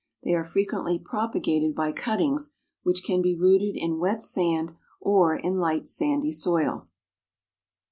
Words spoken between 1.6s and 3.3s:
by cuttings, which can